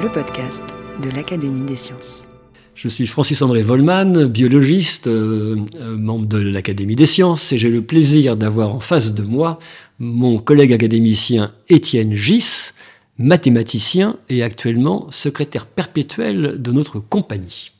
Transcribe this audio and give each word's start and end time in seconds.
Le 0.00 0.08
podcast 0.08 0.62
de 1.02 1.10
l'Académie 1.10 1.64
des 1.64 1.74
sciences. 1.74 2.28
Je 2.76 2.86
suis 2.86 3.06
Francis-André 3.08 3.62
Volman, 3.62 4.26
biologiste, 4.26 5.08
euh, 5.08 5.56
euh, 5.80 5.96
membre 5.96 6.26
de 6.26 6.38
l'Académie 6.38 6.94
des 6.94 7.06
sciences, 7.06 7.52
et 7.52 7.58
j'ai 7.58 7.68
le 7.68 7.82
plaisir 7.82 8.36
d'avoir 8.36 8.72
en 8.72 8.78
face 8.78 9.12
de 9.12 9.24
moi 9.24 9.58
mon 9.98 10.38
collègue 10.38 10.72
académicien 10.72 11.52
Étienne 11.68 12.14
Gis, 12.14 12.70
mathématicien 13.18 14.18
et 14.28 14.44
actuellement 14.44 15.10
secrétaire 15.10 15.66
perpétuel 15.66 16.62
de 16.62 16.70
notre 16.70 17.00
compagnie. 17.00 17.72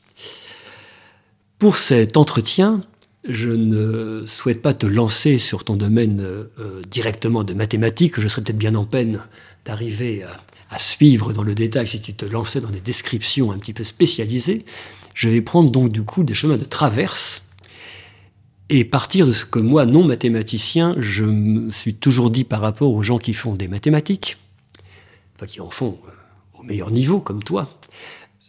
Pour 1.57 1.77
cet 1.77 2.17
entretien, 2.17 2.81
je 3.23 3.49
ne 3.49 4.25
souhaite 4.27 4.61
pas 4.61 4.73
te 4.73 4.85
lancer 4.85 5.37
sur 5.37 5.63
ton 5.63 5.77
domaine 5.77 6.19
euh, 6.21 6.81
directement 6.91 7.45
de 7.45 7.53
mathématiques, 7.53 8.19
je 8.19 8.27
serais 8.27 8.41
peut-être 8.41 8.57
bien 8.57 8.75
en 8.75 8.85
peine 8.85 9.21
d'arriver 9.63 10.23
à 10.23 10.31
à 10.69 10.79
suivre 10.79 11.33
dans 11.33 11.43
le 11.43 11.55
détail 11.55 11.87
si 11.87 12.01
tu 12.01 12.13
te 12.13 12.25
lançais 12.25 12.61
dans 12.61 12.69
des 12.69 12.81
descriptions 12.81 13.51
un 13.51 13.57
petit 13.57 13.73
peu 13.73 13.83
spécialisées. 13.83 14.65
Je 15.13 15.29
vais 15.29 15.41
prendre 15.41 15.69
donc 15.69 15.89
du 15.89 16.03
coup 16.03 16.23
des 16.23 16.33
chemins 16.33 16.57
de 16.57 16.65
traverse 16.65 17.43
et 18.69 18.85
partir 18.85 19.25
de 19.25 19.33
ce 19.33 19.45
que 19.45 19.59
moi, 19.59 19.85
non 19.85 20.05
mathématicien, 20.05 20.95
je 20.99 21.23
me 21.23 21.71
suis 21.71 21.95
toujours 21.95 22.29
dit 22.29 22.43
par 22.43 22.61
rapport 22.61 22.93
aux 22.93 23.01
gens 23.01 23.17
qui 23.17 23.33
font 23.33 23.55
des 23.55 23.67
mathématiques, 23.67 24.37
enfin 25.35 25.47
qui 25.47 25.59
en 25.59 25.71
font 25.71 25.97
euh, 26.07 26.11
au 26.59 26.63
meilleur 26.63 26.91
niveau 26.91 27.19
comme 27.19 27.41
toi, 27.41 27.67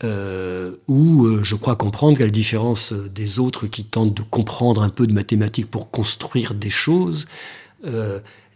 euh, 0.04 0.72
où 0.88 1.24
euh, 1.24 1.42
je 1.42 1.54
crois 1.54 1.74
comprendre 1.74 2.18
qu'à 2.18 2.24
la 2.24 2.30
différence 2.30 2.92
des 2.92 3.38
autres 3.38 3.66
qui 3.66 3.84
tentent 3.84 4.14
de 4.14 4.22
comprendre 4.22 4.82
un 4.82 4.90
peu 4.90 5.06
de 5.06 5.14
mathématiques 5.14 5.70
pour 5.70 5.90
construire 5.90 6.54
des 6.54 6.70
choses, 6.70 7.26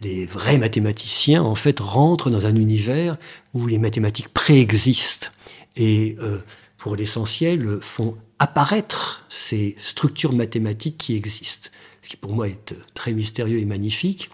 les 0.00 0.26
vrais 0.26 0.58
mathématiciens, 0.58 1.42
en 1.42 1.54
fait, 1.54 1.80
rentrent 1.80 2.30
dans 2.30 2.46
un 2.46 2.56
univers 2.56 3.16
où 3.54 3.66
les 3.66 3.78
mathématiques 3.78 4.28
préexistent 4.28 5.32
et, 5.76 6.16
euh, 6.20 6.38
pour 6.78 6.96
l'essentiel, 6.96 7.78
font 7.80 8.16
apparaître 8.38 9.24
ces 9.28 9.74
structures 9.78 10.32
mathématiques 10.32 10.98
qui 10.98 11.14
existent. 11.16 11.70
Ce 12.02 12.08
qui, 12.10 12.16
pour 12.16 12.34
moi, 12.34 12.48
est 12.48 12.74
très 12.92 13.12
mystérieux 13.12 13.58
et 13.58 13.64
magnifique. 13.64 14.30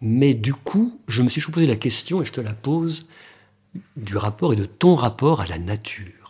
Mais 0.00 0.34
du 0.34 0.52
coup, 0.52 1.00
je 1.08 1.22
me 1.22 1.28
suis 1.28 1.40
posé 1.50 1.66
la 1.66 1.76
question, 1.76 2.20
et 2.20 2.24
je 2.24 2.32
te 2.32 2.40
la 2.40 2.52
pose, 2.52 3.08
du 3.96 4.16
rapport 4.16 4.52
et 4.52 4.56
de 4.56 4.66
ton 4.66 4.94
rapport 4.94 5.40
à 5.40 5.46
la 5.46 5.58
nature. 5.58 6.23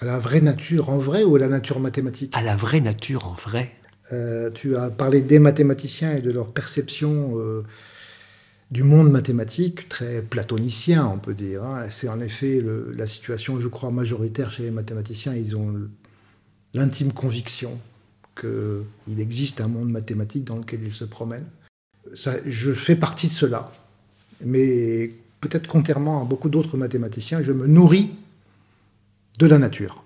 À 0.00 0.06
la 0.06 0.18
vraie 0.18 0.40
nature 0.40 0.88
en 0.88 0.96
vrai 0.96 1.24
ou 1.24 1.36
à 1.36 1.38
la 1.38 1.48
nature 1.48 1.78
mathématique? 1.78 2.34
À 2.34 2.40
la 2.40 2.56
vraie 2.56 2.80
nature 2.80 3.26
en 3.26 3.32
vrai. 3.32 3.72
Euh, 4.12 4.50
tu 4.50 4.74
as 4.76 4.88
parlé 4.88 5.20
des 5.20 5.38
mathématiciens 5.38 6.16
et 6.16 6.22
de 6.22 6.30
leur 6.30 6.52
perception 6.52 7.38
euh, 7.38 7.64
du 8.70 8.82
monde 8.82 9.10
mathématique, 9.10 9.90
très 9.90 10.22
platonicien, 10.22 11.06
on 11.06 11.18
peut 11.18 11.34
dire. 11.34 11.64
Hein. 11.64 11.84
C'est 11.90 12.08
en 12.08 12.18
effet 12.20 12.64
la 12.96 13.06
situation, 13.06 13.60
je 13.60 13.68
crois, 13.68 13.90
majoritaire 13.90 14.50
chez 14.50 14.62
les 14.62 14.70
mathématiciens. 14.70 15.34
Ils 15.34 15.54
ont 15.54 15.74
l'intime 16.72 17.12
conviction 17.12 17.78
qu'il 18.40 19.20
existe 19.20 19.60
un 19.60 19.68
monde 19.68 19.90
mathématique 19.90 20.44
dans 20.44 20.56
lequel 20.56 20.82
ils 20.82 20.92
se 20.92 21.04
promènent. 21.04 21.48
Ça, 22.14 22.36
je 22.46 22.72
fais 22.72 22.96
partie 22.96 23.28
de 23.28 23.32
cela. 23.32 23.70
Mais 24.42 25.12
peut-être 25.42 25.66
contrairement 25.66 26.22
à 26.22 26.24
beaucoup 26.24 26.48
d'autres 26.48 26.78
mathématiciens, 26.78 27.42
je 27.42 27.52
me 27.52 27.66
nourris 27.66 28.12
de 29.40 29.46
la 29.46 29.58
nature. 29.58 30.04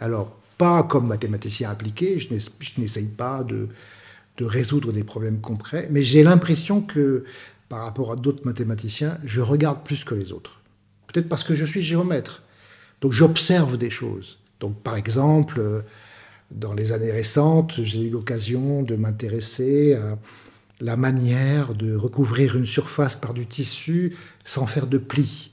Alors, 0.00 0.34
pas 0.56 0.82
comme 0.82 1.06
mathématicien 1.06 1.70
appliqué, 1.70 2.18
je 2.18 2.32
n'essaye 2.80 3.06
pas 3.06 3.44
de, 3.44 3.68
résoudre 4.40 4.92
des 4.92 5.04
problèmes 5.04 5.40
concrets, 5.40 5.86
mais 5.92 6.02
j'ai 6.02 6.24
l'impression 6.24 6.80
que 6.80 7.24
par 7.68 7.84
rapport 7.84 8.10
à 8.10 8.16
d'autres 8.16 8.44
mathématiciens, 8.44 9.18
je 9.24 9.40
regarde 9.40 9.84
plus 9.84 10.02
que 10.04 10.16
les 10.16 10.32
autres. 10.32 10.60
Peut-être 11.06 11.28
parce 11.28 11.44
que 11.44 11.54
je 11.54 11.64
suis 11.64 11.82
géomètre. 11.82 12.42
Donc 13.00 13.12
j'observe 13.12 13.78
des 13.78 13.90
choses. 13.90 14.40
Donc 14.58 14.82
par 14.82 14.96
exemple, 14.96 15.84
dans 16.50 16.74
les 16.74 16.90
années 16.90 17.12
récentes, 17.12 17.84
j'ai 17.84 18.06
eu 18.06 18.10
l'occasion 18.10 18.82
de 18.82 18.96
m'intéresser 18.96 19.94
à 19.94 20.18
la 20.80 20.96
manière 20.96 21.74
de 21.74 21.94
recouvrir 21.94 22.56
une 22.56 22.66
surface 22.66 23.14
par 23.14 23.32
du 23.32 23.46
tissu 23.46 24.16
sans 24.44 24.66
faire 24.66 24.88
de 24.88 24.98
plis. 24.98 25.51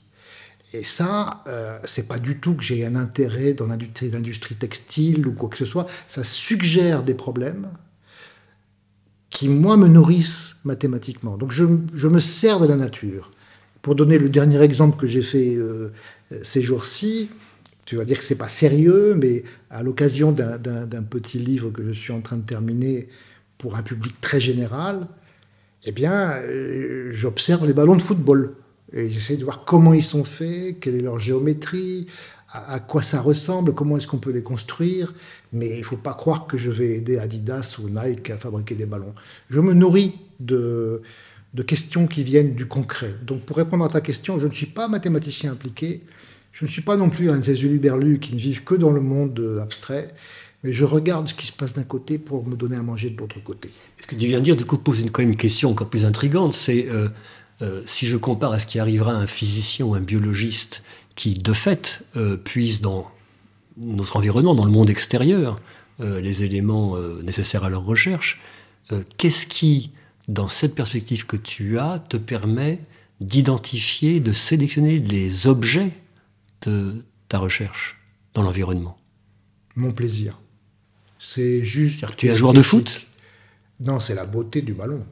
Et 0.72 0.84
ça, 0.84 1.42
euh, 1.48 1.78
c'est 1.84 2.06
pas 2.06 2.18
du 2.18 2.38
tout 2.38 2.54
que 2.54 2.62
j'ai 2.62 2.86
un 2.86 2.94
intérêt 2.94 3.54
dans 3.54 3.66
l'industrie 3.66 4.54
textile 4.54 5.26
ou 5.26 5.32
quoi 5.32 5.48
que 5.48 5.56
ce 5.56 5.64
soit. 5.64 5.86
Ça 6.06 6.22
suggère 6.22 7.02
des 7.02 7.14
problèmes 7.14 7.68
qui, 9.30 9.48
moi, 9.48 9.76
me 9.76 9.88
nourrissent 9.88 10.56
mathématiquement. 10.64 11.36
Donc 11.36 11.50
je, 11.50 11.64
me 11.64 12.18
sers 12.20 12.60
de 12.60 12.66
la 12.66 12.76
nature. 12.76 13.32
Pour 13.82 13.94
donner 13.94 14.18
le 14.18 14.28
dernier 14.28 14.60
exemple 14.60 14.98
que 14.98 15.06
j'ai 15.06 15.22
fait 15.22 15.54
euh, 15.54 15.92
ces 16.42 16.62
jours-ci, 16.62 17.30
tu 17.86 17.96
vas 17.96 18.04
dire 18.04 18.18
que 18.18 18.24
c'est 18.24 18.38
pas 18.38 18.48
sérieux, 18.48 19.16
mais 19.20 19.42
à 19.70 19.82
l'occasion 19.82 20.30
d'un 20.30 21.02
petit 21.02 21.38
livre 21.38 21.70
que 21.70 21.84
je 21.84 21.92
suis 21.92 22.12
en 22.12 22.20
train 22.20 22.36
de 22.36 22.44
terminer 22.44 23.08
pour 23.58 23.76
un 23.76 23.82
public 23.82 24.20
très 24.20 24.38
général, 24.38 25.08
eh 25.84 25.92
bien, 25.92 26.32
euh, 26.42 27.08
j'observe 27.10 27.66
les 27.66 27.72
ballons 27.72 27.96
de 27.96 28.02
football. 28.02 28.54
Et 28.92 29.10
j'essaie 29.10 29.36
de 29.36 29.44
voir 29.44 29.64
comment 29.64 29.94
ils 29.94 30.02
sont 30.02 30.24
faits, 30.24 30.80
quelle 30.80 30.96
est 30.96 31.00
leur 31.00 31.18
géométrie, 31.18 32.06
à, 32.52 32.80
quoi 32.80 33.02
ça 33.02 33.20
ressemble, 33.20 33.74
comment 33.74 33.96
est-ce 33.96 34.08
qu'on 34.08 34.18
peut 34.18 34.32
les 34.32 34.42
construire. 34.42 35.14
Mais 35.52 35.68
il 35.68 35.80
ne 35.80 35.84
faut 35.84 35.96
pas 35.96 36.14
croire 36.14 36.46
que 36.46 36.56
je 36.56 36.70
vais 36.70 36.96
aider 36.96 37.18
Adidas 37.18 37.78
ou 37.80 37.88
Nike 37.88 38.30
à 38.30 38.36
fabriquer 38.36 38.74
des 38.74 38.86
ballons. 38.86 39.14
Je 39.48 39.60
me 39.60 39.72
nourris 39.72 40.14
de, 40.40 41.02
questions 41.66 42.06
qui 42.06 42.24
viennent 42.24 42.54
du 42.54 42.66
concret. 42.66 43.14
Donc 43.22 43.42
pour 43.42 43.56
répondre 43.56 43.84
à 43.84 43.88
ta 43.88 44.00
question, 44.00 44.40
je 44.40 44.46
ne 44.46 44.52
suis 44.52 44.66
pas 44.66 44.88
mathématicien 44.88 45.52
impliqué. 45.52 46.02
Je 46.52 46.64
ne 46.64 46.70
suis 46.70 46.82
pas 46.82 46.96
non 46.96 47.10
plus 47.10 47.30
un 47.30 47.38
de 47.38 47.44
ces 47.44 47.64
uluberlus 47.64 48.18
qui 48.18 48.34
ne 48.34 48.40
vivent 48.40 48.64
que 48.64 48.74
dans 48.74 48.90
le 48.90 49.00
monde 49.00 49.58
abstrait 49.62 50.12
mais 50.62 50.72
je 50.72 50.84
regarde 50.84 51.28
ce 51.28 51.34
qui 51.34 51.46
se 51.46 51.52
passe 51.52 51.74
d'un 51.74 51.84
côté 51.84 52.18
pour 52.18 52.46
me 52.46 52.54
donner 52.54 52.76
à 52.76 52.82
manger 52.82 53.10
de 53.10 53.16
l'autre 53.16 53.42
côté. 53.42 53.70
Ce 54.00 54.06
que 54.06 54.14
tu 54.14 54.26
viens 54.26 54.40
de 54.40 54.44
dire, 54.44 54.56
du 54.56 54.66
coup, 54.66 54.76
pose 54.76 55.00
une, 55.00 55.10
quand 55.10 55.22
même 55.22 55.30
une 55.30 55.36
question 55.36 55.70
encore 55.70 55.88
plus 55.88 56.04
intrigante, 56.04 56.52
c'est 56.52 56.88
euh, 56.90 57.08
euh, 57.62 57.82
si 57.84 58.06
je 58.06 58.16
compare 58.16 58.52
à 58.52 58.58
ce 58.58 58.66
qui 58.66 58.78
arrivera 58.78 59.12
à 59.12 59.16
un 59.16 59.26
physicien 59.26 59.84
ou 59.86 59.94
un 59.94 60.00
biologiste 60.00 60.82
qui, 61.14 61.34
de 61.34 61.52
fait, 61.52 62.04
euh, 62.16 62.36
puise 62.36 62.80
dans 62.80 63.10
notre 63.76 64.16
environnement, 64.16 64.54
dans 64.54 64.64
le 64.64 64.70
monde 64.70 64.90
extérieur, 64.90 65.60
euh, 66.00 66.20
les 66.20 66.42
éléments 66.42 66.96
nécessaires 67.22 67.64
à 67.64 67.70
leur 67.70 67.84
recherche, 67.84 68.40
qu'est-ce 69.16 69.46
qui, 69.46 69.92
dans 70.28 70.48
cette 70.48 70.74
perspective 70.74 71.26
que 71.26 71.36
tu 71.36 71.78
as, 71.78 72.02
te 72.08 72.16
permet 72.16 72.80
d'identifier, 73.20 74.20
de 74.20 74.32
sélectionner 74.32 74.98
les 74.98 75.46
objets 75.46 75.92
de 76.62 77.04
ta 77.28 77.38
recherche 77.38 77.98
dans 78.34 78.42
l'environnement? 78.42 78.96
Mon 79.76 79.92
plaisir. 79.92 80.38
C'est 81.18 81.64
juste. 81.64 82.04
Tu 82.16 82.26
es 82.26 82.30
un 82.30 82.34
joueur 82.34 82.54
de 82.54 82.62
foot? 82.62 83.06
Non, 83.78 84.00
c'est 84.00 84.14
la 84.14 84.24
beauté 84.24 84.62
du 84.62 84.72
ballon. 84.72 85.04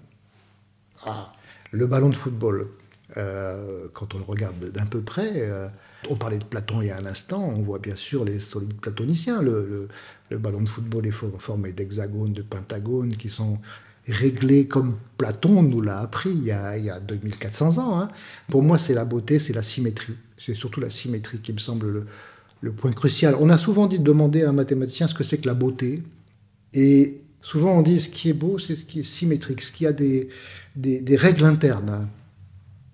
Ah, 1.05 1.33
le 1.71 1.87
ballon 1.87 2.09
de 2.09 2.17
football, 2.17 2.69
euh, 3.17 3.89
quand 3.95 4.15
on 4.15 4.19
le 4.19 4.25
regarde 4.25 4.71
d'un 4.71 4.87
peu 4.87 5.01
près, 5.01 5.33
euh, 5.37 5.69
on 6.11 6.17
parlait 6.17 6.39
de 6.39 6.45
Platon 6.45 6.81
il 6.83 6.89
y 6.89 6.91
a 6.91 6.99
un 6.99 7.07
instant, 7.07 7.53
on 7.57 7.63
voit 7.63 7.79
bien 7.79 7.97
sûr 7.97 8.25
les 8.25 8.39
solides 8.39 8.75
platoniciens. 8.75 9.43
Le, 9.43 9.89
ballon 10.31 10.63
de 10.63 10.69
football 10.69 11.07
est 11.07 11.39
formé 11.39 11.73
d'hexagones, 11.73 12.33
de 12.33 12.43
pentagones 12.43 13.17
qui 13.17 13.29
sont 13.29 13.59
réglés 14.07 14.67
comme 14.67 14.97
Platon 15.17 15.63
nous 15.63 15.81
l'a 15.81 16.01
appris 16.01 16.31
il 16.31 16.45
y, 16.45 16.51
a, 16.51 17.01
2400 17.01 17.79
ans. 17.79 18.01
Hein. 18.01 18.11
Pour 18.49 18.63
moi, 18.63 18.79
c'est 18.79 18.95
la 18.95 19.05
beauté, 19.05 19.39
c'est 19.39 19.53
la 19.53 19.63
symétrie. 19.63 20.17
C'est 20.37 20.55
surtout 20.55 20.81
la 20.81 20.91
symétrie 20.91 21.39
qui 21.41 21.53
me 21.53 21.59
semble 21.59 22.07
le, 22.61 22.73
point 22.73 22.93
crucial. 22.93 23.37
On 23.41 23.51
a 23.51 23.59
souvent 23.59 23.87
dit 23.87 23.99
de 23.99 24.05
demander 24.05 24.45
à 24.45 24.51
un 24.51 24.53
mathématicien 24.53 25.09
ce 25.09 25.15
que 25.15 25.25
c'est 25.25 25.39
que 25.39 25.47
la 25.47 25.55
beauté. 25.55 26.03
Et 26.75 27.21
souvent 27.41 27.79
on 27.79 27.83
dit 27.83 28.01
ce 28.01 28.09
qui 28.09 28.31
est 28.31 28.35
beau, 28.35 28.59
c'est 28.59 28.77
ce 28.77 28.85
qui 28.85 29.01
est 29.01 29.05
symétrique, 29.05 29.63
ce 29.63 29.73
qui 29.73 29.87
a 29.87 29.93
des, 29.93 30.29
des, 30.79 31.17
règles 31.17 31.45
internes. 31.45 32.09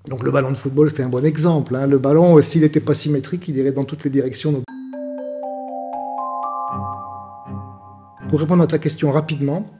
Donc 0.08 0.22
le 0.22 0.30
ballon 0.30 0.50
de 0.50 0.56
football, 0.56 0.90
c'est 0.90 1.02
un 1.02 1.08
bon 1.08 1.24
exemple. 1.24 1.76
Hein. 1.76 1.86
Le 1.86 1.98
ballon, 1.98 2.40
s'il 2.42 2.62
n'était 2.62 2.80
pas 2.80 2.94
symétrique, 2.94 3.48
il 3.48 3.56
irait 3.56 3.72
dans 3.72 3.84
toutes 3.84 4.04
les 4.04 4.10
directions. 4.10 4.62
Pour 8.28 8.40
répondre 8.40 8.62
à 8.62 8.66
ta 8.66 8.78
question 8.78 9.10
rapidement, 9.10 9.70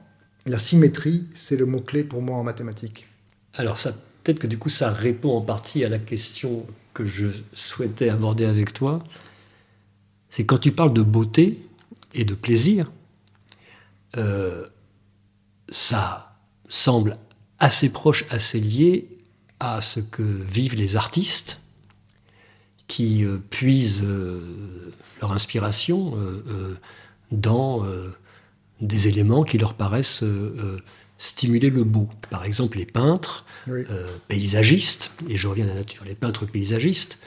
La 0.47 0.59
symétrie, 0.59 1.25
c'est 1.33 1.55
le 1.57 1.65
mot-clé 1.65 2.03
pour 2.03 2.21
moi 2.21 2.37
en 2.37 2.43
mathématiques. 2.43 3.07
Alors 3.55 3.79
ça, 3.79 3.93
peut-être 4.23 4.37
que 4.37 4.45
du 4.45 4.59
coup, 4.59 4.69
ça 4.69 4.91
répond 4.91 5.35
en 5.35 5.41
partie 5.41 5.83
à 5.83 5.89
la 5.89 5.97
question 5.97 6.67
que 6.93 7.03
je 7.03 7.25
souhaitais 7.51 8.09
aborder 8.09 8.45
avec 8.45 8.71
toi. 8.71 8.99
C'est 10.29 10.45
quand 10.45 10.59
tu 10.59 10.71
parles 10.71 10.93
de 10.93 11.01
beauté 11.01 11.67
et 12.13 12.25
de 12.25 12.35
plaisir, 12.35 12.91
euh, 14.17 14.65
ça 15.67 16.37
semble 16.67 17.17
assez 17.59 17.89
proche, 17.89 18.25
assez 18.29 18.59
lié 18.59 19.07
à 19.59 19.81
ce 19.81 19.99
que 19.99 20.21
vivent 20.21 20.75
les 20.75 20.95
artistes 20.95 21.61
qui 22.87 23.23
euh, 23.23 23.37
puisent 23.49 24.03
euh, 24.03 24.39
leur 25.21 25.31
inspiration 25.31 26.13
dans 27.31 27.85
des 28.81 29.07
éléments 29.07 29.43
qui 29.43 29.57
leur 29.57 29.73
paraissent 29.73 30.23
stimuler 31.17 31.69
le 31.69 31.83
beau. 31.83 32.09
Par 32.29 32.43
exemple, 32.43 32.77
les 32.77 32.85
peintres 32.85 33.45
paysagistes, 34.27 35.11
et 35.29 35.37
je 35.37 35.47
reviens 35.47 35.65
à 35.65 35.69
la 35.69 35.75
nature, 35.75 36.03
les 36.03 36.15
peintres 36.15 36.45
paysagistes 36.45 37.17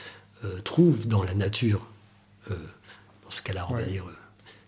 trouvent 0.65 1.09
dans 1.09 1.25
la 1.25 1.35
nature, 1.35 1.87
dans 2.49 3.31
ce 3.31 3.43
cas-là, 3.43 3.67
on 3.71 3.75
va 3.75 3.83
dire, 3.83 4.05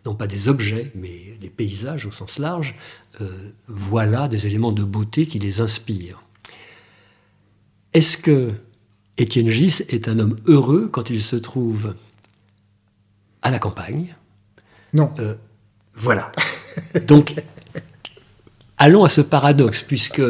non 0.06 0.14
pas 0.14 0.26
des 0.26 0.49
objets, 0.49 0.91
mais 0.94 1.37
des 1.41 1.50
paysages 1.50 2.06
au 2.06 2.11
sens 2.11 2.38
large, 2.38 2.75
euh, 3.20 3.29
voilà 3.67 4.29
des 4.29 4.47
éléments 4.47 4.73
de 4.73 4.85
beauté 4.85 5.26
qui 5.26 5.38
les 5.38 5.61
inspirent. 5.61 6.23
Est-ce 7.93 8.17
que 8.17 8.52
Étienne 9.19 9.50
Gis 9.50 9.82
est 9.88 10.08
un 10.08 10.19
homme 10.19 10.37
heureux 10.47 10.88
quand 10.91 11.11
il 11.11 11.23
se 11.23 11.37
trouve 11.37 11.94
à 13.43 13.50
la 13.50 13.58
campagne? 13.58 14.17
Non. 14.94 15.11
Euh, 15.19 15.35
voilà. 15.94 16.32
Donc, 17.06 17.35
allons 18.79 19.05
à 19.05 19.08
ce 19.08 19.20
paradoxe, 19.20 19.82
puisque 19.82 20.23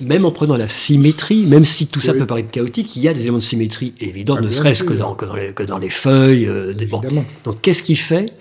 même 0.00 0.24
en 0.24 0.30
prenant 0.30 0.56
la 0.56 0.68
symétrie, 0.68 1.44
même 1.46 1.64
si 1.64 1.88
tout 1.88 2.00
ça 2.00 2.14
peut 2.14 2.26
paraître 2.26 2.50
chaotique, 2.50 2.94
il 2.96 3.02
y 3.02 3.08
a 3.08 3.14
des 3.14 3.22
éléments 3.22 3.38
de 3.38 3.42
symétrie 3.42 3.94
évidents, 4.00 4.36
ah, 4.38 4.42
ne 4.42 4.50
serait-ce 4.50 4.84
que 4.84 4.94
dans, 4.94 5.14
que, 5.14 5.62
dans 5.64 5.78
les, 5.78 5.90
feuilles. 5.90 6.46
Euh, 6.46 6.72
Donc, 7.44 7.60
qu'est-ce 7.60 7.82
qui 7.82 7.96
fait 7.96 8.32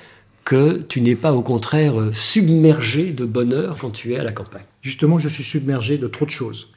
que 0.48 0.78
tu 0.78 1.02
n'es 1.02 1.18
pas 1.18 1.34
au 1.34 1.42
contraire 1.42 2.00
euh, 2.00 2.14
submergé 2.14 3.12
de 3.12 3.26
bonheur 3.26 3.78
quand 3.82 3.92
tu 3.92 4.14
es 4.14 4.18
à 4.18 4.24
la 4.24 4.32
campagne 4.32 4.64
Justement, 4.82 5.20
je 5.20 5.28
suis 5.28 5.44
submergé 5.44 5.98
de 5.98 6.08
trop 6.08 6.24
de 6.24 6.30
choses. 6.30 6.70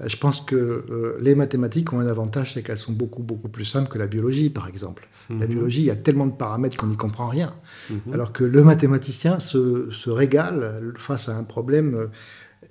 Euh, 0.00 0.06
je 0.06 0.16
pense 0.16 0.40
que 0.40 0.54
euh, 0.54 1.18
les 1.20 1.34
mathématiques 1.34 1.92
ont 1.92 1.98
un 1.98 2.06
avantage, 2.06 2.54
c'est 2.54 2.62
qu'elles 2.62 2.78
sont 2.78 2.92
beaucoup, 2.92 3.24
beaucoup 3.24 3.48
plus 3.48 3.64
simples 3.64 3.88
que 3.88 3.98
la 3.98 4.06
biologie, 4.06 4.48
par 4.48 4.68
exemple. 4.68 5.08
La 5.28 5.38
mhm. 5.38 5.46
biologie, 5.46 5.80
il 5.80 5.86
y 5.86 5.90
a 5.90 5.96
tellement 5.96 6.26
de 6.26 6.36
paramètres 6.36 6.76
qu'on 6.76 6.86
n'y 6.86 6.96
comprend 6.96 7.26
rien. 7.26 7.52
Mhm. 7.90 8.12
Alors 8.12 8.30
que 8.32 8.44
le 8.44 8.62
mathématicien 8.62 9.40
se, 9.40 9.90
se, 9.90 10.08
régale 10.08 10.92
face 10.96 11.28
à 11.28 11.36
un 11.36 11.42
problème 11.42 12.08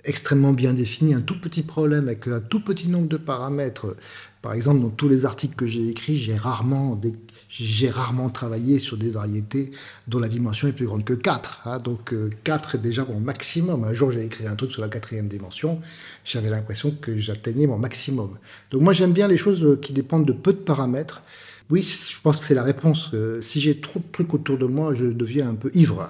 extrêmement 0.04 0.54
bien 0.54 0.72
défini, 0.72 1.12
un 1.12 1.20
tout 1.20 1.38
petit 1.38 1.64
problème 1.64 2.08
avec 2.08 2.28
un 2.28 2.40
tout 2.40 2.64
petit 2.64 2.88
nombre 2.88 3.08
de 3.08 3.18
paramètres. 3.18 3.94
Par 4.40 4.54
exemple, 4.54 4.80
dans 4.80 4.88
tous 4.88 5.10
les 5.10 5.26
articles 5.26 5.54
que 5.54 5.66
j'ai 5.66 5.86
écrits, 5.90 6.16
j'ai 6.16 6.34
rarement 6.34 6.96
des 6.96 7.12
j'ai 7.58 7.88
rarement 7.90 8.28
travaillé 8.28 8.78
sur 8.78 8.96
des 8.96 9.10
variétés 9.10 9.70
dont 10.08 10.18
la 10.18 10.28
dimension 10.28 10.68
est 10.68 10.72
plus 10.72 10.86
grande 10.86 11.04
que 11.04 11.14
4. 11.14 11.62
Hein. 11.66 11.78
donc 11.78 12.14
4 12.44 12.74
euh, 12.74 12.78
est 12.78 12.80
déjà 12.80 13.04
mon 13.04 13.20
maximum. 13.20 13.84
Un 13.84 13.94
jour, 13.94 14.10
j'ai 14.10 14.24
écrit 14.24 14.46
un 14.46 14.56
truc 14.56 14.72
sur 14.72 14.82
la 14.82 14.88
quatrième 14.88 15.28
dimension. 15.28 15.80
J'avais 16.24 16.50
l'impression 16.50 16.90
que 16.90 17.18
j'atteignais 17.18 17.66
mon 17.66 17.78
maximum. 17.78 18.38
Donc 18.70 18.82
moi, 18.82 18.92
j'aime 18.92 19.12
bien 19.12 19.28
les 19.28 19.36
choses 19.36 19.64
euh, 19.64 19.76
qui 19.76 19.92
dépendent 19.92 20.26
de 20.26 20.32
peu 20.32 20.52
de 20.52 20.58
paramètres. 20.58 21.22
Oui, 21.70 21.82
je 21.82 22.20
pense 22.20 22.40
que 22.40 22.44
c'est 22.44 22.54
la 22.54 22.62
réponse. 22.62 23.10
Euh, 23.14 23.40
si 23.40 23.60
j'ai 23.60 23.80
trop 23.80 24.00
de 24.00 24.04
trucs 24.12 24.32
autour 24.34 24.58
de 24.58 24.66
moi, 24.66 24.94
je 24.94 25.06
deviens 25.06 25.48
un 25.48 25.54
peu 25.54 25.70
ivre. 25.74 26.08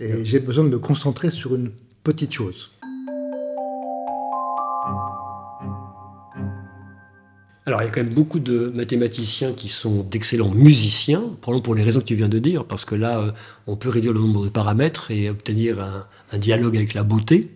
Et 0.00 0.24
j'ai 0.24 0.38
besoin 0.38 0.62
de 0.62 0.68
me 0.68 0.78
concentrer 0.78 1.28
sur 1.28 1.56
une 1.56 1.72
petite 2.04 2.32
chose. 2.32 2.70
Alors, 7.68 7.82
il 7.82 7.84
y 7.84 7.88
a 7.88 7.90
quand 7.90 8.02
même 8.02 8.14
beaucoup 8.14 8.38
de 8.38 8.72
mathématiciens 8.74 9.52
qui 9.52 9.68
sont 9.68 10.02
d'excellents 10.02 10.48
musiciens, 10.48 11.20
probablement 11.42 11.62
pour 11.62 11.74
les 11.74 11.82
raisons 11.82 12.00
que 12.00 12.06
tu 12.06 12.14
viens 12.14 12.30
de 12.30 12.38
dire, 12.38 12.64
parce 12.64 12.86
que 12.86 12.94
là, 12.94 13.18
euh, 13.18 13.30
on 13.66 13.76
peut 13.76 13.90
réduire 13.90 14.14
le 14.14 14.20
nombre 14.20 14.46
de 14.46 14.48
paramètres 14.48 15.10
et 15.10 15.28
obtenir 15.28 15.78
un, 16.32 16.38
dialogue 16.38 16.78
avec 16.78 16.94
la 16.94 17.02
beauté. 17.04 17.50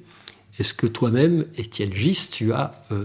Est-ce 0.59 0.75
que 0.75 0.87
toi-même, 0.87 1.47
Étienne 1.57 1.95
Gis, 1.95 2.29
tu 2.31 2.53
as 2.53 2.75
euh, 2.93 3.05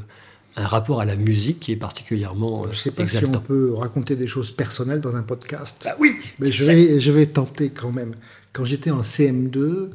un 0.57 0.67
rapport 0.67 0.99
à 0.99 1.05
la 1.05 1.15
musique 1.15 1.61
qui 1.61 1.71
est 1.71 1.77
particulièrement 1.77 2.65
Je 2.65 2.71
ne 2.71 2.75
sais 2.75 2.91
pas 2.91 3.07
si 3.07 3.23
on 3.23 3.31
peut 3.31 3.73
raconter 3.73 4.17
des 4.17 4.27
choses 4.27 4.51
personnelles 4.51 4.99
dans 4.99 5.15
un 5.15 5.23
podcast. 5.23 5.87
Ah 5.89 5.95
oui 6.01 6.11
Mais 6.39 6.51
je 6.51 6.65
vais, 6.65 6.99
je 6.99 7.11
vais 7.11 7.25
tenter 7.25 7.69
quand 7.69 7.93
même. 7.93 8.15
Quand 8.51 8.65
j'étais 8.65 8.91
en 8.91 8.99
CM2, 8.99 9.91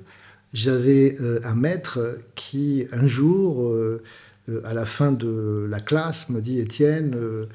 j'avais 0.54 1.14
euh, 1.20 1.40
un 1.44 1.56
maître 1.56 2.18
qui, 2.36 2.86
un 2.90 3.06
jour 3.06 3.68
euh, 3.68 4.02
à 4.64 4.74
la 4.74 4.86
fin 4.86 5.12
de 5.12 5.66
la 5.68 5.80
classe, 5.80 6.28
me 6.28 6.40
dit 6.40 6.58
Étienne, 6.58 7.14
euh, 7.14 7.46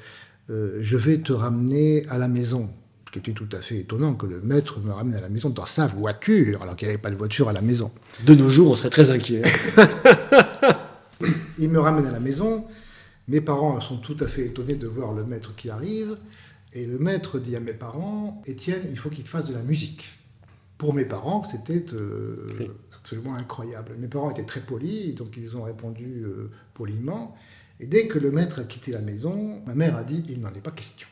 euh, 0.50 0.78
je 0.80 0.96
vais 0.96 1.18
te 1.18 1.32
ramener 1.32 2.06
à 2.08 2.18
la 2.18 2.28
maison. 2.28 2.70
Ce 3.06 3.12
qui 3.12 3.18
était 3.18 3.32
tout 3.32 3.48
à 3.52 3.58
fait 3.58 3.78
étonnant 3.78 4.14
que 4.14 4.26
le 4.26 4.40
maître 4.40 4.80
me 4.80 4.92
ramène 4.92 5.14
à 5.14 5.20
la 5.20 5.28
maison 5.28 5.50
dans 5.50 5.66
sa 5.66 5.86
voiture, 5.86 6.62
alors 6.62 6.76
qu'il 6.76 6.88
n'y 6.88 6.94
avait 6.94 7.02
pas 7.02 7.10
de 7.10 7.16
voiture 7.16 7.48
à 7.48 7.52
la 7.52 7.62
maison. 7.62 7.90
De 8.26 8.34
nos 8.34 8.50
jours, 8.50 8.70
on 8.70 8.74
serait 8.74 8.90
très 8.90 9.10
inquiet. 9.10 9.42
Il 11.58 11.70
me 11.70 11.80
ramène 11.80 12.06
à 12.06 12.12
la 12.12 12.20
maison. 12.20 12.64
Mes 13.26 13.40
parents 13.40 13.80
sont 13.80 13.98
tout 13.98 14.16
à 14.20 14.26
fait 14.26 14.46
étonnés 14.46 14.76
de 14.76 14.86
voir 14.86 15.12
le 15.12 15.24
maître 15.24 15.54
qui 15.56 15.70
arrive. 15.70 16.16
Et 16.72 16.86
le 16.86 16.98
maître 16.98 17.38
dit 17.38 17.56
à 17.56 17.60
mes 17.60 17.72
parents 17.72 18.42
Étienne, 18.46 18.82
il 18.90 18.98
faut 18.98 19.08
qu'il 19.08 19.24
te 19.24 19.28
fasse 19.28 19.46
de 19.46 19.54
la 19.54 19.62
musique. 19.62 20.12
Pour 20.76 20.94
mes 20.94 21.04
parents, 21.04 21.42
c'était 21.42 21.84
absolument 22.94 23.34
incroyable. 23.34 23.96
Mes 23.98 24.08
parents 24.08 24.30
étaient 24.30 24.44
très 24.44 24.60
polis, 24.60 25.14
donc 25.14 25.36
ils 25.38 25.56
ont 25.56 25.62
répondu 25.62 26.24
euh, 26.24 26.50
poliment. 26.78 27.36
Et 27.80 27.86
dès 27.86 28.06
que 28.06 28.18
le 28.18 28.30
maître 28.30 28.60
a 28.60 28.64
quitté 28.64 28.92
la 28.92 29.00
maison, 29.00 29.60
ma 29.66 29.74
mère 29.74 29.96
a 29.96 30.04
dit 30.04 30.24
il 30.28 30.40
n'en 30.40 30.54
est 30.54 30.62
pas 30.62 30.70
question. 30.70 31.08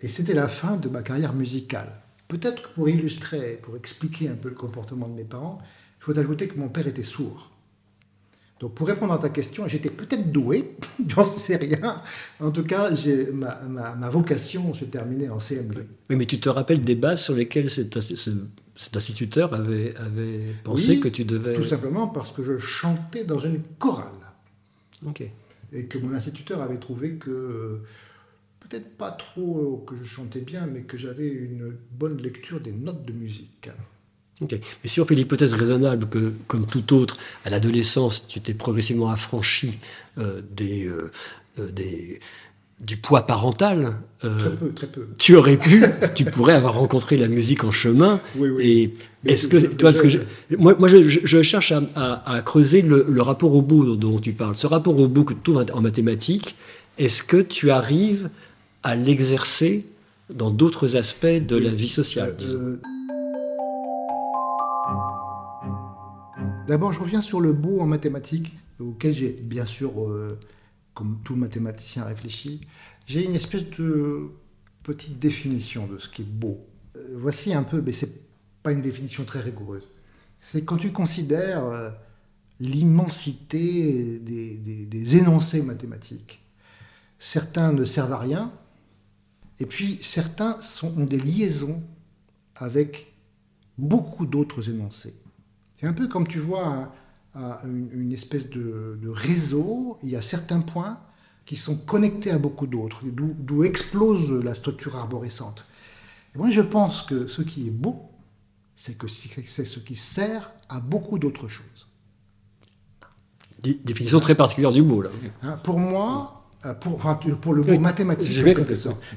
Et 0.00 0.08
c'était 0.08 0.34
la 0.34 0.48
fin 0.48 0.76
de 0.76 0.88
ma 0.88 1.02
carrière 1.02 1.34
musicale. 1.34 1.92
Peut-être 2.28 2.62
que 2.62 2.74
pour 2.74 2.88
illustrer, 2.88 3.58
pour 3.62 3.76
expliquer 3.76 4.28
un 4.28 4.34
peu 4.34 4.48
le 4.48 4.54
comportement 4.54 5.08
de 5.08 5.14
mes 5.14 5.24
parents, 5.24 5.58
il 6.00 6.04
faut 6.04 6.18
ajouter 6.18 6.48
que 6.48 6.58
mon 6.58 6.68
père 6.68 6.86
était 6.86 7.02
sourd. 7.02 7.50
Donc 8.58 8.74
pour 8.74 8.86
répondre 8.86 9.12
à 9.12 9.18
ta 9.18 9.28
question, 9.28 9.66
j'étais 9.66 9.90
peut-être 9.90 10.30
doué, 10.30 10.76
j'en 11.08 11.24
sais 11.24 11.56
rien. 11.56 12.00
En 12.40 12.52
tout 12.52 12.62
cas, 12.62 12.90
ma, 13.32 13.94
ma, 13.96 14.08
vocation 14.08 14.72
se 14.72 14.84
terminait 14.84 15.28
en 15.28 15.38
CM2. 15.38 15.84
Oui, 16.10 16.16
mais 16.16 16.26
tu 16.26 16.38
te 16.38 16.48
rappelles 16.48 16.82
des 16.82 16.94
bases 16.94 17.22
sur 17.24 17.34
lesquelles 17.34 17.70
cette, 17.70 17.98
cet 18.82 18.96
instituteur 18.96 19.54
avait, 19.54 19.94
avait 19.96 20.54
pensé 20.64 20.98
que 20.98 21.08
tu 21.08 21.24
devais... 21.24 21.54
Tout 21.54 21.64
simplement 21.64 22.08
parce 22.08 22.30
que 22.30 22.42
je 22.42 22.56
chantais 22.58 23.24
dans 23.24 23.38
une 23.38 23.60
chorale. 23.78 24.06
Ok. 25.06 25.22
Et 25.72 25.86
que 25.86 25.98
mon 25.98 26.12
instituteur 26.14 26.60
avait 26.62 26.78
trouvé 26.78 27.14
que, 27.14 27.80
peut-être 28.60 28.96
pas 28.96 29.10
trop 29.10 29.84
que 29.86 29.96
je 29.96 30.04
chantais 30.04 30.40
bien, 30.40 30.66
mais 30.66 30.82
que 30.82 30.98
j'avais 30.98 31.28
une 31.28 31.76
bonne 31.92 32.20
lecture 32.20 32.60
des 32.60 32.72
notes 32.72 33.04
de 33.04 33.12
musique. 33.12 33.70
Ok. 34.40 34.52
Mais 34.52 34.88
si 34.88 35.00
on 35.00 35.04
fait 35.04 35.14
l'hypothèse 35.14 35.54
raisonnable 35.54 36.08
que, 36.08 36.32
comme 36.46 36.66
tout 36.66 36.94
autre, 36.94 37.18
à 37.44 37.50
l'adolescence, 37.50 38.26
tu 38.26 38.40
t'es 38.40 38.54
progressivement 38.54 39.10
affranchi 39.10 39.78
euh, 40.18 40.42
des, 40.50 40.86
euh, 40.86 41.10
euh, 41.58 41.70
des, 41.70 42.20
du 42.82 42.96
poids 42.96 43.26
parental. 43.26 43.94
Euh, 44.24 44.38
très 44.38 44.56
peu, 44.56 44.72
très 44.72 44.86
peu. 44.88 45.08
Tu 45.18 45.36
aurais 45.36 45.56
pu, 45.56 45.84
tu 46.14 46.24
pourrais 46.24 46.54
avoir 46.54 46.74
rencontré 46.74 47.16
la 47.16 47.28
musique 47.28 47.64
en 47.64 47.70
chemin. 47.70 48.20
Oui, 48.36 48.50
oui. 48.50 48.92
Et 49.24 49.32
est-ce 49.32 49.48
que, 49.48 49.56
toi, 49.58 49.94
ce 49.94 50.02
que 50.02 50.08
je, 50.08 50.18
moi, 50.58 50.74
moi 50.78 50.88
je, 50.88 51.00
je, 51.02 51.42
cherche 51.42 51.72
à, 51.72 52.22
à, 52.26 52.42
creuser 52.42 52.82
le, 52.82 53.06
le, 53.08 53.22
rapport 53.22 53.54
au 53.54 53.62
bout 53.62 53.96
dont 53.96 54.18
tu 54.18 54.32
parles. 54.32 54.56
Ce 54.56 54.66
rapport 54.66 54.98
au 54.98 55.08
bout 55.08 55.24
que 55.24 55.32
tu 55.32 55.40
trouves 55.40 55.64
en 55.72 55.80
mathématiques, 55.80 56.56
est-ce 56.98 57.22
que 57.22 57.36
tu 57.36 57.70
arrives 57.70 58.28
à 58.82 58.96
l'exercer 58.96 59.86
dans 60.34 60.50
d'autres 60.50 60.96
aspects 60.96 61.26
de 61.26 61.56
la 61.56 61.70
vie 61.70 61.88
sociale, 61.88 62.34
disons? 62.36 62.58
Euh, 62.58 62.80
D'abord, 66.66 66.92
je 66.92 67.00
reviens 67.00 67.20
sur 67.20 67.40
le 67.40 67.52
beau 67.52 67.80
en 67.80 67.86
mathématiques, 67.86 68.52
auquel 68.80 69.12
j'ai 69.12 69.30
bien 69.42 69.66
sûr 69.66 69.92
euh, 70.02 70.28
comme 70.94 71.20
tout 71.24 71.36
mathématicien 71.36 72.04
réfléchi, 72.04 72.60
j'ai 73.06 73.24
une 73.24 73.34
espèce 73.34 73.68
de 73.70 74.30
petite 74.82 75.18
définition 75.18 75.86
de 75.86 75.98
ce 75.98 76.08
qui 76.08 76.22
est 76.22 76.26
beau. 76.26 76.66
Euh, 76.96 77.14
voici 77.16 77.54
un 77.54 77.62
peu, 77.62 77.80
mais 77.80 77.92
c'est 77.92 78.22
pas 78.62 78.72
une 78.72 78.80
définition 78.80 79.24
très 79.24 79.40
rigoureuse. 79.40 79.88
C'est 80.38 80.64
quand 80.64 80.76
tu 80.76 80.92
considères 80.92 81.64
euh, 81.64 81.90
l'immensité 82.60 84.18
des, 84.20 85.16
énoncés 85.16 85.62
mathématiques. 85.62 86.40
Certains 87.18 87.72
ne 87.72 87.84
servent 87.84 88.12
à 88.12 88.18
rien, 88.18 88.52
et 89.58 89.66
puis 89.66 89.98
certains 90.00 90.58
ont 90.82 91.04
des 91.04 91.18
liaisons 91.18 91.82
avec 92.56 93.12
beaucoup 93.78 94.26
d'autres 94.26 94.70
énoncés. 94.70 95.14
C'est 95.76 95.86
un 95.86 95.92
peu 95.92 96.08
comme 96.08 96.26
tu 96.26 96.38
vois 96.38 96.92
à 97.34 97.62
une, 97.64 98.12
espèce 98.12 98.50
de, 98.50 98.98
réseau. 99.08 99.98
Il 100.02 100.10
y 100.10 100.16
a 100.16 100.22
certains 100.22 100.60
points 100.60 100.98
qui 101.44 101.56
sont 101.56 101.76
connectés 101.76 102.30
à 102.30 102.38
beaucoup 102.38 102.66
d'autres, 102.66 103.00
d'où 103.04 103.64
explose 103.64 104.32
la 104.32 104.54
structure 104.54 104.96
arborescente. 104.96 105.64
Et 106.34 106.38
moi, 106.38 106.50
je 106.50 106.60
pense 106.60 107.02
que 107.02 107.26
ce 107.26 107.42
qui 107.42 107.66
est 107.66 107.72
beau, 107.72 108.10
c'est 108.76 108.96
que 108.96 109.06
c'est 109.08 109.64
ce 109.64 109.78
qui 109.80 109.94
sert 109.94 110.52
à 110.68 110.80
beaucoup 110.80 111.18
d'autres 111.18 111.48
choses. 111.48 111.86
définition 113.60 114.20
très 114.20 114.34
particulière 114.34 114.72
du 114.72 114.82
mot, 114.82 115.02
là. 115.02 115.10
Hein, 115.42 115.58
pour 115.62 115.78
moi, 115.78 116.48
euh, 116.64 116.74
pour, 116.74 116.98
pour 117.40 117.54
le 117.54 117.62
mot 117.62 117.78
mathématique, 117.78 118.46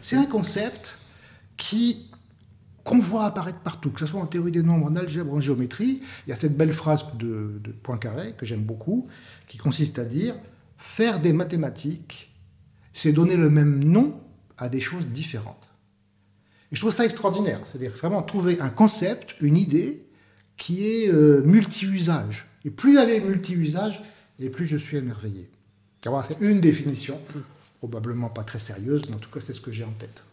c'est 0.02 0.16
un 0.16 0.26
concept 0.26 1.00
qui 1.58 2.08
qu'on 2.86 3.00
voit 3.00 3.25
apparaître 3.25 3.60
partout, 3.60 3.89
que 3.89 4.00
ce 4.00 4.06
soit 4.06 4.22
en 4.22 4.27
théorie 4.27 4.51
des 4.51 4.62
nombres, 4.62 4.86
en 4.86 4.96
algèbre, 4.96 5.34
en 5.34 5.39
géométrie. 5.39 6.01
Il 6.25 6.30
y 6.30 6.34
a 6.34 6.36
cette 6.36 6.56
belle 6.56 6.72
phrase 6.72 7.04
de, 7.18 7.60
Poincaré 7.84 8.36
que 8.38 8.46
j'aime 8.46 8.62
beaucoup, 8.62 9.08
qui 9.48 9.58
consiste 9.58 10.00
à 10.00 10.06
dire 10.06 10.36
faire 10.77 11.20
des 11.20 11.34
mathématiques, 11.34 12.32
c'est 12.94 13.12
donner 13.12 13.36
le 13.36 13.50
même 13.50 13.84
nom 13.84 14.22
à 14.58 14.70
des 14.70 14.80
choses 14.80 15.08
différentes. 15.08 15.72
Et 16.72 16.75
je 16.75 16.80
trouve 16.80 16.92
ça 16.92 17.06
extraordinaire, 17.06 17.62
c'est-à-dire 17.65 17.92
vraiment 17.92 18.22
trouver 18.22 18.62
un 18.62 18.70
concept, 18.70 19.36
une 19.42 19.58
idée 19.58 20.06
qui 20.56 20.88
est 20.88 21.12
euh, 21.12 21.42
multi-usage. 21.44 22.46
Et 22.65 22.70
plus 22.70 22.98
elle 23.00 23.10
est 23.10 23.20
multi-usage, 23.20 24.01
et 24.38 24.50
plus 24.50 24.65
je 24.68 24.77
suis 24.77 24.98
émerveillé. 24.98 25.50
C'est 26.27 26.39
une 26.39 26.60
définition, 26.60 27.20
probablement 27.80 28.30
pas 28.30 28.44
très 28.44 28.60
sérieuse, 28.60 29.01
mais 29.10 29.15
en 29.15 29.20
tout 29.20 29.32
cas 29.32 29.39
c'est 29.39 29.54
ce 29.54 29.62
que 29.62 29.72
j'ai 29.72 29.84
en 29.84 29.94
tête. 29.98 30.24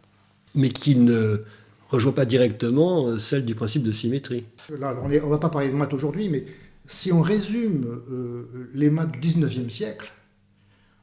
Mais 0.54 0.68
qui 0.68 0.96
ne 0.96 1.44
rejoint 1.92 2.12
pas 2.12 2.24
directement 2.24 3.06
euh, 3.06 3.18
celle 3.18 3.44
du 3.44 3.54
principe 3.54 3.82
de 3.82 3.92
symétrie. 3.92 4.44
Là, 4.78 4.96
on 5.02 5.08
ne 5.08 5.18
va 5.18 5.38
pas 5.38 5.50
parler 5.50 5.68
de 5.68 5.74
maths 5.74 5.92
aujourd'hui, 5.92 6.28
mais 6.28 6.44
si 6.86 7.12
on 7.12 7.20
résume 7.20 7.84
euh, 8.10 8.70
les 8.74 8.90
maths 8.90 9.12
du 9.12 9.28
19e 9.28 9.68
siècle, 9.68 10.12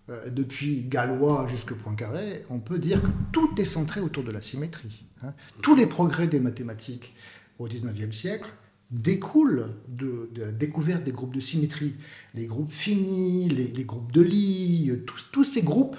euh, 0.10 0.30
depuis 0.30 0.84
Galois 0.84 1.48
jusqu'à 1.48 1.76
Poincaré, 1.76 2.44
on 2.50 2.60
peut 2.60 2.80
dire 2.80 3.02
que 3.02 3.08
tout 3.32 3.50
est 3.60 3.66
centré 3.66 4.02
autour 4.02 4.24
de 4.24 4.32
la 4.32 4.42
symétrie. 4.42 5.06
Hein. 5.22 5.34
Tous 5.62 5.76
les 5.76 5.86
progrès 5.86 6.28
des 6.28 6.40
mathématiques 6.40 7.14
au 7.60 7.68
19e 7.68 8.12
siècle 8.12 8.50
découlent 8.90 9.76
de, 9.88 10.30
la 10.36 10.52
découverte 10.52 11.04
des 11.04 11.12
groupes 11.12 11.36
de 11.36 11.40
symétrie. 11.40 11.94
Les 12.34 12.48
groupes 12.48 12.72
finis, 12.72 13.48
les, 13.48 13.84
groupes 13.86 14.12
de 14.12 14.22
Lie, 14.22 14.92
tous, 15.06 15.28
tous 15.32 15.44
ces 15.44 15.62
groupes, 15.62 15.98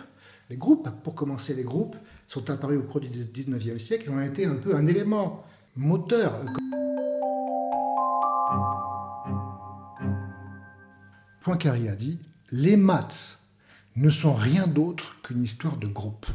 les 0.49 0.57
groupes, 0.57 0.89
pour 1.05 1.15
commencer 1.15 1.55
les 1.55 1.63
groupes, 1.63 1.95
sont 2.31 2.49
apparus 2.49 2.79
au 2.79 2.83
cours 2.83 3.01
du 3.01 3.09
19e 3.09 3.81
siècle 3.81 4.07
et 4.07 4.11
ont 4.11 4.23
été 4.23 4.47
un 4.47 4.55
peu 4.55 4.77
un 4.77 4.87
élément 4.87 5.45
moteur. 5.75 6.41
Poincaré 11.43 11.89
a 11.89 11.97
dit 11.97 12.21
les 12.53 12.77
maths 12.77 13.41
ne 13.97 14.11
sont 14.11 14.33
rien 14.33 14.69
d'autre 14.69 15.17
qu'une 15.25 15.43
histoire 15.43 15.77
de 15.77 15.89
groupe. 15.89 16.27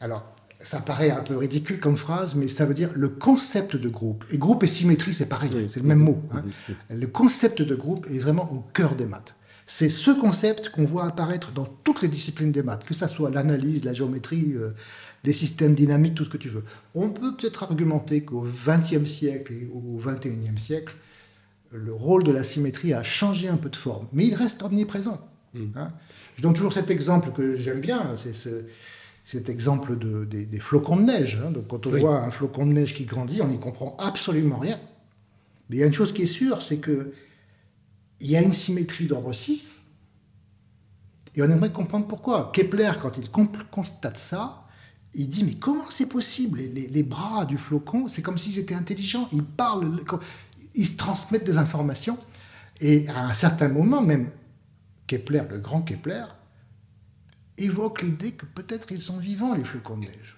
Alors, 0.00 0.26
ça 0.58 0.80
paraît 0.80 1.12
un 1.12 1.22
peu 1.22 1.36
ridicule 1.36 1.78
comme 1.78 1.96
phrase, 1.96 2.34
mais 2.34 2.48
ça 2.48 2.66
veut 2.66 2.74
dire 2.74 2.90
le 2.96 3.10
concept 3.10 3.76
de 3.76 3.88
groupe. 3.88 4.24
Et 4.32 4.38
groupe 4.38 4.64
et 4.64 4.66
symétrie, 4.66 5.14
c'est 5.14 5.28
pareil, 5.28 5.68
c'est 5.70 5.78
le 5.78 5.86
même 5.86 6.00
mot. 6.00 6.20
Hein. 6.32 6.42
Le 6.90 7.06
concept 7.06 7.62
de 7.62 7.76
groupe 7.76 8.08
est 8.10 8.18
vraiment 8.18 8.52
au 8.52 8.64
cœur 8.74 8.96
des 8.96 9.06
maths. 9.06 9.36
C'est 9.70 9.90
ce 9.90 10.10
concept 10.10 10.70
qu'on 10.70 10.86
voit 10.86 11.04
apparaître 11.04 11.52
dans 11.52 11.66
toutes 11.66 12.00
les 12.00 12.08
disciplines 12.08 12.50
des 12.50 12.62
maths, 12.62 12.86
que 12.86 12.94
ce 12.94 13.06
soit 13.06 13.30
l'analyse, 13.30 13.84
la 13.84 13.92
géométrie, 13.92 14.54
euh, 14.54 14.70
les 15.24 15.34
systèmes 15.34 15.74
dynamiques, 15.74 16.14
tout 16.14 16.24
ce 16.24 16.30
que 16.30 16.38
tu 16.38 16.48
veux. 16.48 16.64
On 16.94 17.10
peut 17.10 17.36
peut-être 17.36 17.64
argumenter 17.64 18.22
qu'au 18.22 18.46
XXe 18.66 19.04
siècle 19.04 19.52
et 19.52 19.70
au 19.70 20.00
XXIe 20.02 20.56
siècle, 20.56 20.96
le 21.70 21.92
rôle 21.92 22.24
de 22.24 22.32
la 22.32 22.44
symétrie 22.44 22.94
a 22.94 23.02
changé 23.02 23.46
un 23.50 23.58
peu 23.58 23.68
de 23.68 23.76
forme, 23.76 24.06
mais 24.10 24.26
il 24.26 24.34
reste 24.34 24.62
omniprésent. 24.62 25.20
Hmm. 25.52 25.66
Hein. 25.76 25.88
Je 26.36 26.42
donne 26.42 26.54
toujours 26.54 26.72
cet 26.72 26.90
exemple 26.90 27.32
que 27.32 27.54
j'aime 27.54 27.80
bien, 27.80 28.16
c'est 28.16 28.32
cet 29.22 29.50
exemple 29.50 29.98
des, 29.98 30.60
flocons 30.60 30.96
de 30.96 31.02
neige. 31.02 31.38
Hein. 31.44 31.50
Donc 31.50 31.68
quand 31.68 31.86
on 31.86 31.90
voit 31.90 32.22
un 32.22 32.30
flocon 32.30 32.64
de 32.64 32.72
neige 32.72 32.94
qui 32.94 33.04
grandit, 33.04 33.42
on 33.42 33.48
n'y 33.48 33.60
comprend 33.60 33.98
absolument 33.98 34.58
rien. 34.58 34.80
Mais 35.68 35.76
il 35.76 35.80
y 35.80 35.82
a 35.82 35.86
une 35.86 35.92
chose 35.92 36.14
qui 36.14 36.22
est 36.22 36.26
sûre, 36.26 36.62
c'est 36.62 36.78
que 36.78 37.12
il 38.20 38.30
y 38.30 38.36
a 38.36 38.42
une 38.42 38.52
symétrie 38.52 39.06
d'ordre 39.06 39.32
6, 39.32 39.82
et 41.34 41.42
on 41.42 41.50
aimerait 41.50 41.72
comprendre 41.72 42.06
pourquoi. 42.06 42.50
Kepler, 42.52 42.92
quand 43.00 43.16
il 43.16 43.30
constate 43.30 44.16
ça, 44.16 44.64
il 45.14 45.28
dit, 45.28 45.44
mais 45.44 45.54
comment 45.54 45.90
c'est 45.90 46.08
possible? 46.08 46.60
Les, 46.60 47.02
bras 47.02 47.44
du 47.44 47.58
flocon, 47.58 48.08
c'est 48.08 48.22
comme 48.22 48.38
s'ils 48.38 48.58
étaient 48.58 48.74
intelligents, 48.74 49.28
ils 49.32 49.44
parlent, 49.44 50.02
ils 50.74 50.86
se 50.86 50.96
transmettent 50.96 51.46
des 51.46 51.58
informations. 51.58 52.18
Et 52.80 53.08
à 53.08 53.26
un 53.26 53.34
certain 53.34 53.68
moment, 53.68 54.02
même 54.02 54.30
Kepler, 55.06 55.42
le 55.48 55.60
grand 55.60 55.82
Kepler, 55.82 56.24
évoque 57.56 58.02
l'idée 58.02 58.32
que 58.32 58.46
peut-être 58.46 58.92
ils 58.92 59.02
sont 59.02 59.18
vivants, 59.18 59.54
les 59.54 59.64
flocons 59.64 59.96
de 59.96 60.06
neige. 60.06 60.36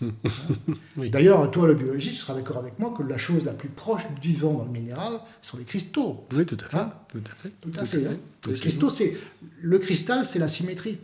D'ailleurs, 0.96 1.50
toi, 1.50 1.68
le 1.68 1.74
biologiste, 1.74 2.14
tu 2.14 2.20
seras 2.20 2.34
d'accord 2.34 2.58
avec 2.58 2.78
moi 2.78 2.94
que 2.96 3.02
la 3.02 3.18
chose 3.18 3.44
la 3.44 3.52
plus 3.52 3.68
proche 3.68 4.02
du 4.20 4.28
vivant 4.28 4.52
dans 4.52 4.64
le 4.64 4.70
minéral 4.70 5.20
sont 5.42 5.56
les 5.56 5.64
cristaux. 5.64 6.26
Oui, 6.32 6.44
tout 6.46 6.56
à 6.64 6.68
fait. 6.68 6.76
Hein 6.76 6.92
tout 7.08 7.18
à 7.18 7.34
fait. 7.34 7.50
Tout 7.60 7.70
à 7.78 7.84
fait. 7.84 8.06
Hein. 8.06 8.16
Les 8.46 8.54
cristaux, 8.54 8.90
c'est 8.90 9.16
le 9.60 9.78
cristal, 9.78 10.26
c'est 10.26 10.38
la 10.38 10.48
symétrie. 10.48 10.98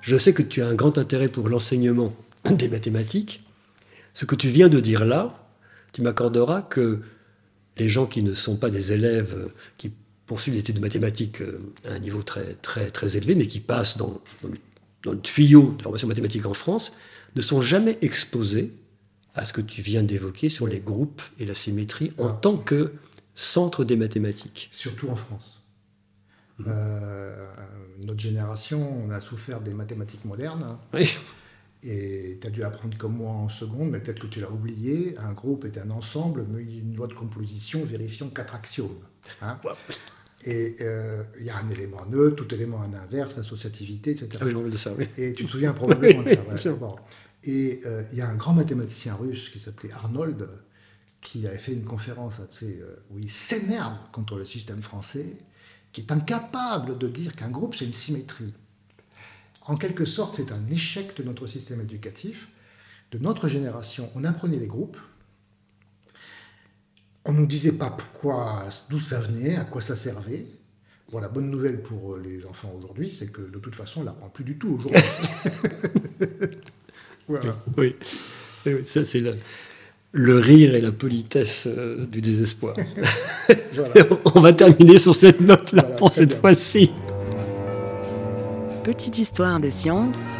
Je 0.00 0.16
sais 0.16 0.32
que 0.32 0.42
tu 0.42 0.62
as 0.62 0.68
un 0.68 0.74
grand 0.74 0.98
intérêt 0.98 1.28
pour 1.28 1.48
l'enseignement 1.48 2.12
des 2.50 2.68
mathématiques. 2.68 3.44
Ce 4.14 4.24
que 4.24 4.36
tu 4.36 4.48
viens 4.48 4.68
de 4.68 4.78
dire 4.80 5.04
là, 5.04 5.46
tu 5.92 6.02
m'accorderas 6.02 6.62
que 6.62 7.00
les 7.78 7.88
gens 7.88 8.06
qui 8.06 8.22
ne 8.22 8.32
sont 8.32 8.56
pas 8.56 8.70
des 8.70 8.92
élèves 8.92 9.50
qui 9.78 9.92
poursuivent 10.26 10.54
des 10.54 10.60
études 10.60 10.76
de 10.76 10.80
mathématiques 10.80 11.40
euh, 11.40 11.72
à 11.88 11.92
un 11.92 11.98
niveau 11.98 12.22
très, 12.22 12.54
très, 12.54 12.90
très 12.90 13.16
élevé, 13.16 13.34
mais 13.34 13.46
qui 13.46 13.60
passent 13.60 13.96
dans, 13.96 14.20
le, 15.04 15.20
tuyau 15.20 15.74
de 15.78 15.82
formation 15.82 16.08
mathématique 16.08 16.46
en 16.46 16.54
France, 16.54 16.92
ne 17.36 17.40
sont 17.40 17.60
jamais 17.60 17.96
exposés 18.02 18.72
à 19.34 19.44
ce 19.44 19.52
que 19.52 19.60
tu 19.60 19.82
viens 19.82 20.02
d'évoquer 20.02 20.48
sur 20.48 20.66
les 20.66 20.80
groupes 20.80 21.22
et 21.38 21.44
la 21.44 21.54
symétrie 21.54 22.12
en 22.18 22.28
ah. 22.28 22.38
tant 22.40 22.56
que 22.56 22.92
centre 23.34 23.84
des 23.84 23.96
mathématiques. 23.96 24.68
Surtout 24.72 25.08
en 25.10 25.16
France. 25.16 25.62
Mmh. 26.58 26.64
Euh, 26.68 27.46
notre 28.00 28.20
génération, 28.20 29.04
on 29.04 29.10
a 29.10 29.20
souffert 29.20 29.60
des 29.60 29.74
mathématiques 29.74 30.24
modernes. 30.24 30.78
Oui. 30.94 31.14
Et 31.88 32.38
tu 32.40 32.46
as 32.48 32.50
dû 32.50 32.64
apprendre 32.64 32.98
comme 32.98 33.16
moi 33.16 33.30
en 33.30 33.48
seconde, 33.48 33.90
mais 33.90 34.00
peut-être 34.00 34.18
que 34.18 34.26
tu 34.26 34.40
l'as 34.40 34.50
oublié. 34.50 35.16
Un 35.18 35.32
groupe 35.32 35.64
est 35.64 35.78
un 35.78 35.90
ensemble, 35.90 36.44
mais 36.50 36.60
une 36.62 36.96
loi 36.96 37.06
de 37.06 37.14
composition 37.14 37.84
vérifiant 37.84 38.28
quatre 38.28 38.56
axiomes. 38.56 38.98
Hein. 39.40 39.60
Et 40.44 40.76
euh, 40.80 41.22
il 41.38 41.46
y 41.46 41.50
a 41.50 41.56
un 41.56 41.68
élément 41.68 42.04
neutre, 42.06 42.44
tout 42.44 42.52
élément 42.54 42.78
en 42.78 42.92
inverse, 42.92 43.38
associativité, 43.38 44.10
etc. 44.10 44.30
Ah 44.40 44.44
oui, 44.44 44.52
je 44.52 44.70
de 44.70 44.76
ça, 44.76 44.92
oui. 44.98 45.06
Et 45.16 45.32
tu 45.32 45.44
te 45.46 45.50
souviens 45.50 45.72
probablement 45.72 46.22
de 46.22 46.28
ça. 46.28 46.40
Et 47.44 47.80
euh, 47.86 48.02
il 48.10 48.18
y 48.18 48.20
a 48.20 48.28
un 48.28 48.34
grand 48.34 48.52
mathématicien 48.52 49.14
russe 49.14 49.48
qui 49.50 49.60
s'appelait 49.60 49.92
Arnold, 49.92 50.48
qui 51.20 51.46
avait 51.46 51.58
fait 51.58 51.72
une 51.72 51.84
conférence 51.84 52.40
euh, 52.62 52.96
où 53.10 53.18
il 53.18 53.30
s'énerve 53.30 53.96
contre 54.12 54.36
le 54.36 54.44
système 54.44 54.82
français, 54.82 55.38
qui 55.92 56.00
est 56.00 56.12
incapable 56.12 56.98
de 56.98 57.06
dire 57.06 57.36
qu'un 57.36 57.50
groupe, 57.50 57.76
c'est 57.76 57.84
une 57.84 57.92
symétrie. 57.92 58.54
En 59.66 59.76
quelque 59.76 60.04
sorte, 60.04 60.34
c'est 60.34 60.52
un 60.52 60.66
échec 60.68 61.16
de 61.16 61.22
notre 61.24 61.46
système 61.46 61.80
éducatif, 61.80 62.48
de 63.10 63.18
notre 63.18 63.48
génération. 63.48 64.10
On 64.14 64.24
apprenait 64.24 64.58
les 64.58 64.68
groupes, 64.68 64.96
on 67.24 67.32
ne 67.32 67.40
nous 67.40 67.46
disait 67.46 67.72
pas 67.72 67.90
pourquoi, 67.90 68.64
d'où 68.88 69.00
ça 69.00 69.18
venait, 69.20 69.56
à 69.56 69.64
quoi 69.64 69.82
ça 69.82 69.96
servait. 69.96 70.46
Bon, 71.10 71.18
la 71.18 71.28
bonne 71.28 71.50
nouvelle 71.50 71.82
pour 71.82 72.14
euh, 72.14 72.22
les 72.24 72.46
enfants 72.46 72.72
aujourd'hui, 72.76 73.10
c'est 73.10 73.26
que 73.26 73.42
de 73.42 73.58
toute 73.58 73.74
façon, 73.74 74.00
on 74.00 74.02
ne 74.02 74.06
l'apprend 74.06 74.28
plus 74.28 74.44
du 74.44 74.58
tout 74.58 74.78
aujourd'hui. 74.78 75.02
oui. 77.76 77.94
ça 78.84 79.04
c'est 79.04 79.22
le, 80.12 80.38
rire 80.38 80.74
et 80.76 80.80
la 80.80 80.92
politesse 80.92 81.66
euh, 81.66 82.06
du 82.06 82.20
désespoir. 82.20 82.76
on 84.34 84.40
va 84.40 84.52
terminer 84.52 84.98
sur 84.98 85.14
cette 85.14 85.40
note-là 85.40 85.82
pour 85.82 86.12
cette 86.12 86.34
fois-ci. 86.34 86.90
Petite 88.86 89.18
histoire 89.18 89.58
de 89.58 89.68
science 89.68 90.38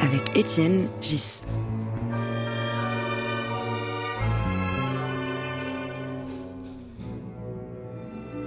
avec 0.00 0.36
Étienne 0.36 0.88
Gis. 1.00 1.42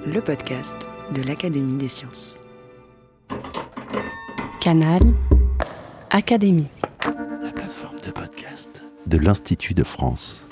le 0.06 0.20
podcast 0.20 0.76
de 1.16 1.22
l'Académie 1.22 1.78
des 1.78 1.88
sciences. 1.88 2.42
Canal 4.60 5.02
Académie. 6.10 6.68
La 7.42 7.52
plateforme 7.54 8.02
de 8.06 8.12
podcast 8.12 8.84
de 9.06 9.18
l'Institut 9.18 9.74
de 9.74 9.86
France. 9.86 10.45